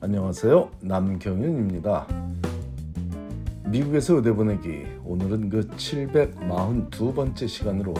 [0.00, 0.70] 안녕하세요.
[0.80, 2.06] 남경윤입니다.
[3.64, 7.94] 미국에서 의대 보내기 오늘은 그 742번째 시간으로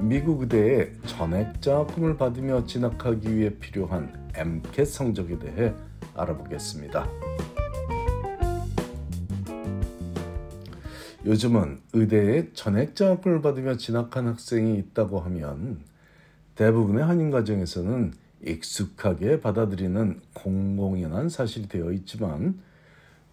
[0.00, 5.74] 미국 의대에 전액 장학금을 받으며 진학하기 위해 필요한 MCAT 성적에 대해
[6.14, 7.06] 알아보겠습니다.
[11.26, 15.84] 요즘은 의대에 전액 장학금을 받으며 진학한 학생이 있다고 하면
[16.54, 18.14] 대부분의 한인 가정에서는
[18.44, 22.60] 익숙하게 받아들이는 공공연한 사실이 되어 있지만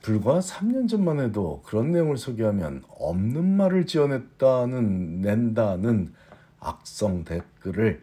[0.02, 6.14] 불과 3년 전만 해도 그런 내용을 소개하면 없는 말을 지어냈다는 낸다는
[6.60, 8.02] 악성 댓글을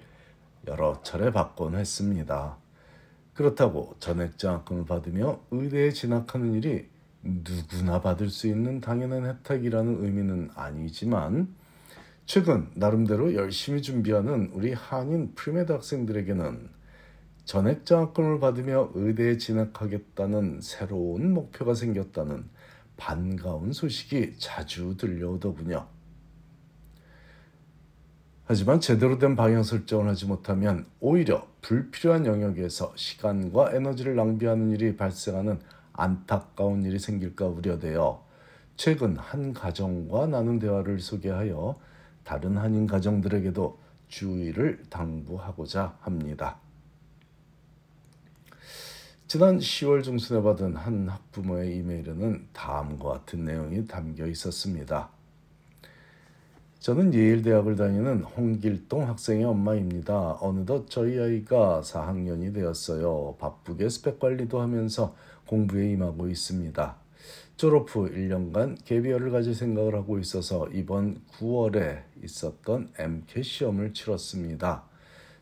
[0.66, 2.56] 여러 차례 받곤 했습니다.
[3.34, 6.88] 그렇다고 전액장학금을 받으며 의대에 진학하는 일이
[7.22, 11.54] 누구나 받을 수 있는 당연한 혜택이라는 의미는 아니지만
[12.26, 16.79] 최근 나름대로 열심히 준비하는 우리 한인 pre-med 학생들에게는
[17.50, 22.44] 전액 장학금을 받으며 의대에 진학하겠다는 새로운 목표가 생겼다는
[22.96, 25.84] 반가운 소식이 자주 들려오더군요.
[28.44, 35.58] 하지만 제대로 된 방향 설정을 하지 못하면 오히려 불필요한 영역에서 시간과 에너지를 낭비하는 일이 발생하는
[35.92, 38.24] 안타까운 일이 생길까 우려되어
[38.76, 41.80] 최근 한 가정과 나눈 대화를 소개하여
[42.22, 43.76] 다른 한인 가정들에게도
[44.06, 46.60] 주의를 당부하고자 합니다.
[49.30, 55.08] 지난 10월 중순에 받은 한 학부모의 이메일에는 다음과 같은 내용이 담겨 있었습니다.
[56.80, 60.36] 저는 예일대학을 다니는 홍길동 학생의 엄마입니다.
[60.40, 63.36] 어느덧 저희 아이가 4학년이 되었어요.
[63.38, 65.14] 바쁘게 스펙 관리도 하면서
[65.46, 66.96] 공부에 임하고 있습니다.
[67.54, 74.89] 졸업 후 1년간 개비어를 가질 생각을 하고 있어서 이번 9월에 있었던 MCAT 시험을 치렀습니다.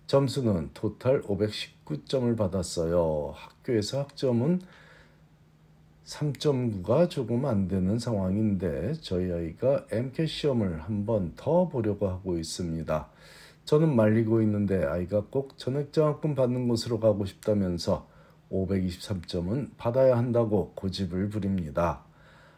[0.08, 3.34] 점수는 토탈 519점을 받았어요.
[3.36, 4.62] 학교에서 학점은
[6.06, 13.08] 3.9가 조금 안 되는 상황인데 저희 아이가 MCAT 시험을 한 번 더 보려고 하고 있습니다.
[13.66, 18.08] 저는 말리고 있는데 아이가 꼭 전액장학금 받는 곳으로 가고 싶다면서
[18.50, 22.02] 523점은 받아야 한다고 고집을 부립니다.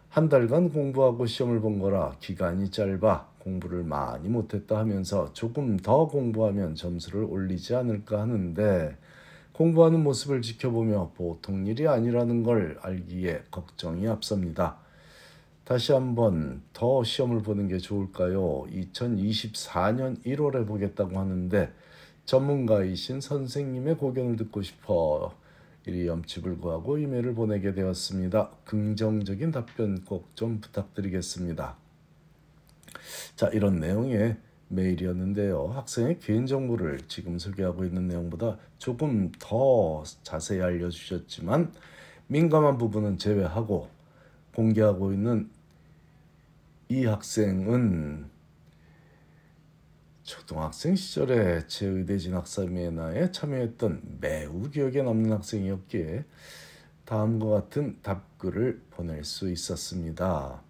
[0.08, 6.74] 한 달간 공부하고 시험을 본 거라 기간이 짧아 공부를 많이 못했다 하면서 조금 더 공부하면
[6.74, 8.96] 점수를 올리지 않을까 하는데
[9.52, 14.78] 공부하는 모습을 지켜보며 보통 일이 아니라는 걸 알기에 걱정이 앞섭니다.
[15.64, 18.64] 다시 한번 더 시험을 보는 게 좋을까요?
[18.72, 21.72] 2024년 1월에 보겠다고 하는데
[22.24, 25.34] 전문가이신 선생님의 고견을 듣고 싶어
[25.86, 28.50] 이리 염치불구하고 이메일을 보내게 되었습니다.
[28.64, 31.76] 긍정적인 답변 꼭 좀 부탁드리겠습니다.
[33.36, 34.36] 자, 이런 내용의
[34.68, 35.68] 메일이었는데요.
[35.68, 41.72] 학생의 개인정보를 지금 소개하고 있는 내용보다 조금 더 자세히 알려주셨지만
[42.28, 43.88] 민감한 부분은 제외하고
[44.54, 45.50] 공개하고 있는
[46.88, 48.28] 이 학생은
[50.22, 56.24] 초등학생 시절에 제의대 진학 세미나에 참여했던 매우 기억에 남는 학생이었기에
[57.04, 60.62] 다음과 같은 답글을 보낼 수 있었습니다.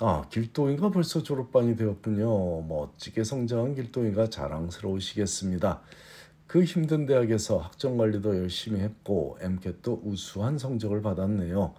[0.00, 2.62] 아, 길동이가 벌써 졸업반이 되었군요.
[2.62, 5.80] 멋지게 성장한 길동이가 자랑스러우시겠습니다.
[6.46, 11.74] 그 힘든 대학에서 학점 관리도 열심히 했고 MCAT도 우수한 성적을 받았네요.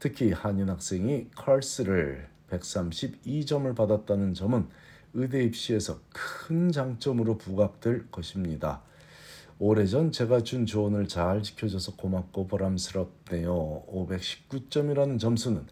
[0.00, 4.66] 특히 한인 학생이 컬스를 132점을 받았다는 점은
[5.14, 8.82] 의대 입시에서 큰 장점으로 부각될 것입니다.
[9.60, 13.84] 오래전 제가 준 조언을 잘 지켜줘서 고맙고 보람스럽네요.
[13.86, 15.64] 519점이라는 점수는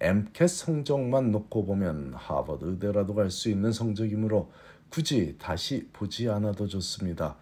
[0.00, 4.50] MCAT 성적만 놓고 보면 하버드 의대라도 갈 수 있는 성적이므로
[4.90, 7.36] 굳이 다시 보지 않아도 좋습니다.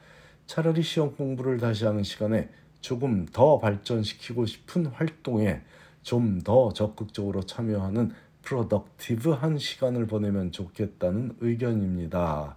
[0.46, 2.48] 차라리 시험 공부를 다시 하는 시간에
[2.80, 5.62] 조금 더 발전시키고 싶은 활동에
[6.02, 8.10] 좀 더 적극적으로 참여하는
[8.42, 12.56] 프로덕티브한 시간을 보내면 좋겠다는 의견입니다.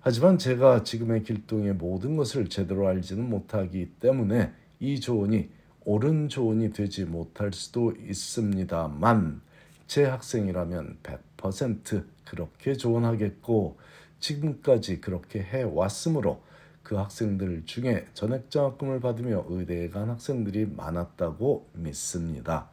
[0.00, 5.48] 하지만 제가 지금의 길동의 모든 것을 제대로 알지는 못하기 때문에 이 조언이
[5.90, 9.40] 옳은 조언이 되지 못할 수도 있습니다만
[9.88, 13.76] 제 학생이라면 100% 그렇게 조언하겠고
[14.20, 16.42] 지금까지 그렇게 해왔으므로
[16.84, 22.68] 그 학생들 중에 전액장학금을 받으며 의대에 간 학생들이 많았다고 믿습니다.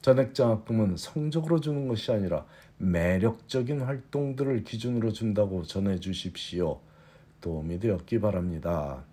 [0.00, 2.44] 전액장학금은 성적으로 주는 것이 아니라
[2.78, 6.80] 매력적인 활동들을 기준으로 준다고 전해 주십시오.
[7.40, 9.04] 도움이 되었기 바랍니다.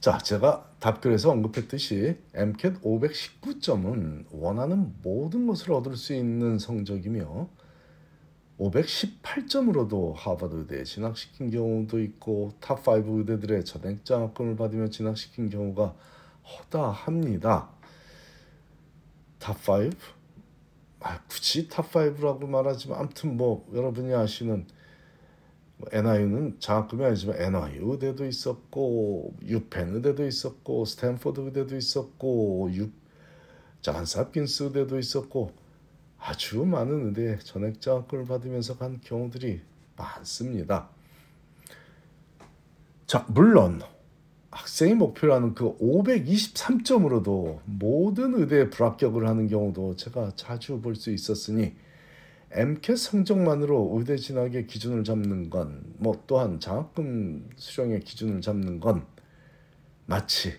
[0.00, 7.48] 자, 제가 답글에서 언급했듯이 MCAT 519점은 원하는 모든 것을 얻을 수 있는 성적이며
[8.58, 15.94] 518점으로도 하버드 의대에 진학시킨 경우도 있고 top 5 의대들의 전액 장학금을 받으며 진학시킨 경우가
[16.44, 17.68] 허다합니다.
[19.40, 19.94] top 5?
[21.00, 24.75] 아, 굳이 top 5라고 말하지만 아무튼 뭐 여러분이 아시는 뭐
[25.92, 32.90] NYU는 장학금이 아니지만 NYU 의대도 있었고 유펜 의대도 있었고 스탠포드 의대도 있었고 유
[33.82, 35.52] 잔스홉킨스 의대도 있었고
[36.18, 39.60] 아주 많은 의대 전액 장학금을 받으면서 간 경우들이
[39.96, 40.88] 많습니다.
[43.06, 43.82] 자, 물론
[44.50, 51.76] 학생이 목표라는 그 523점으로도 모든 의대에 불합격을 하는 경우도 제가 자주 볼 수 있었으니
[52.56, 59.04] MCAT 성적만으로 의대 진학의 기준을 잡는 건, 뭐 또한 장학금 수령의 기준을 잡는 건
[60.06, 60.54] 마치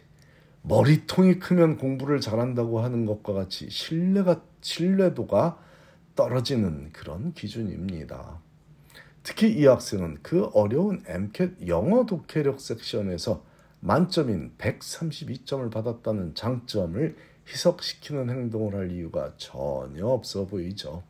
[0.62, 5.60] 머리통이 크면 공부를 잘한다고 하는 것과 같이 신뢰가 신뢰도가
[6.16, 8.42] 떨어지는 그런 기준입니다.
[9.24, 13.44] 특히 이 학생은 그 어려운 MCAT 영어 독해력 섹션에서
[13.80, 17.16] 만점인 132점을 받았다는 장점을
[17.48, 21.02] 희석시키는 행동을 할 이유가 전혀 없어 보이죠.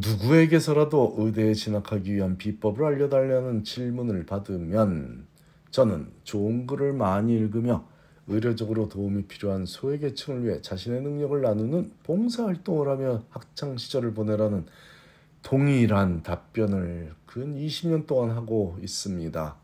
[0.00, 5.26] 누구에게서라도 의대에 진학하기 위한 비법을 알려달라는 질문을 받으면
[5.70, 7.86] 저는 좋은 글을 많이 읽으며
[8.26, 14.66] 의료적으로 도움이 필요한 소외계층을 위해 자신의 능력을 나누는 봉사활동을 하며 학창 시절을 보내라는
[15.42, 19.56] 동일한 답변을 근 20년 동안 하고 있습니다.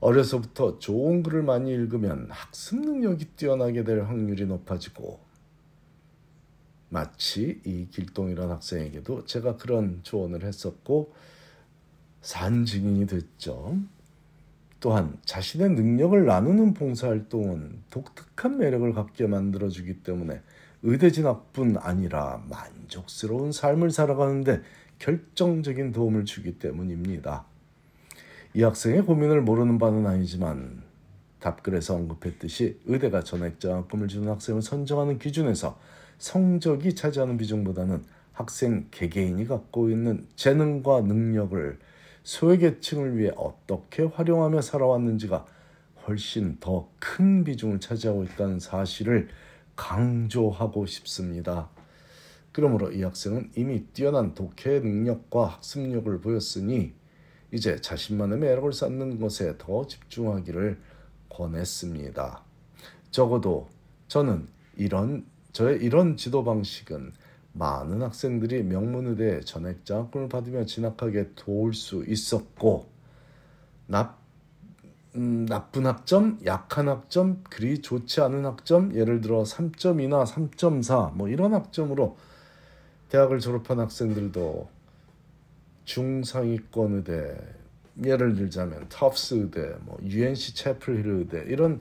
[0.00, 5.18] 어려서부터 좋은 글을 많이 읽으면 학습 능력이 뛰어나게 될 확률이 높아지고
[6.94, 11.12] 마치 이 길동이란 학생에게도 제가 그런 조언을 했었고
[12.22, 13.76] 산 증인이 됐죠.
[14.78, 20.40] 또한 자신의 능력을 나누는 봉사활동은 독특한 매력을 갖게 만들어주기 때문에
[20.84, 24.62] 의대 진학뿐 아니라 만족스러운 삶을 살아가는데
[25.00, 27.44] 결정적인 도움을 주기 때문입니다.
[28.54, 30.84] 이 학생의 고민을 모르는 바는 아니지만
[31.40, 35.76] 답글에서 언급했듯이 의대가 전액 장학금을 주는 학생을 선정하는 기준에서
[36.18, 41.78] 성적이 차지하는 비중보다는 학생 개개인이 갖고 있는 재능과 능력을
[42.22, 45.46] 소외계층을 위해 어떻게 활용하며 살아왔는지가
[46.06, 49.28] 훨씬 더 큰 비중을 차지하고 있다는 사실을
[49.76, 51.68] 강조하고 싶습니다.
[52.50, 56.94] 그러므로 이 학생은 이미 뛰어난 독해 능력과 학습력을 보였으니
[57.52, 60.80] 이제 자신만의 매력을 쌓는 것에 더 집중하기를
[61.28, 62.42] 권했습니다.
[63.10, 63.68] 적어도
[64.08, 67.12] 저는 이런 저의 이런 지도 방식은
[67.52, 72.86] 많은 학생들이 명문의대 전액 장학금을 받으며 진학하게 도울 수 있었고
[73.86, 74.16] 나,
[75.14, 81.54] 음, 나쁜 학점, 약한 학점, 그리 좋지 않은 학점, 예를 들어 3.2나 3.4 뭐 이런
[81.54, 82.16] 학점으로
[83.10, 84.68] 대학을 졸업한 학생들도
[85.84, 87.38] 중상위권 의대
[88.02, 91.80] 예를 들자면 터프스 의대, 뭐 UNC 채플힐 의대 이런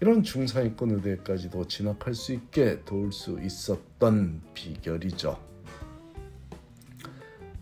[0.00, 5.38] 이런 중상위권 의대까지도 진학할 수 있게 도울 수 있었던 비결이죠.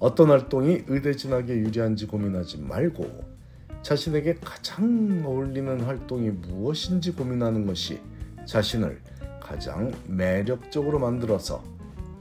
[0.00, 3.34] 어떤 활동이 의대 진학에 유리한지 고민하지 말고
[3.82, 8.00] 자신에게 가장 어울리는 활동이 무엇인지 고민하는 것이
[8.46, 9.00] 자신을
[9.40, 11.62] 가장 매력적으로 만들어서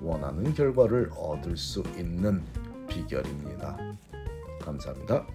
[0.02, 2.44] 원하는 결과를 얻을 수 있는
[2.88, 3.78] 비결입니다.
[4.62, 5.26] 감사합니다.